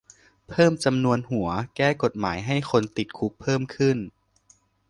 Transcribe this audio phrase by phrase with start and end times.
[0.49, 3.97] เพิ่มจำนวนหัว แก้กฎหมายให้คนติดคุกเพิ่มขึ้น